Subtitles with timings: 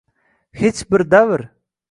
[0.61, 1.45] Hech bir davr